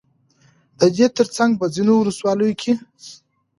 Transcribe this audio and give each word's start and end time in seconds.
ددې 0.79 1.07
ترڅنگ 1.15 1.51
په 1.59 1.65
ځينو 1.73 1.93
ولسواليو 1.97 2.57
كې 2.61 2.73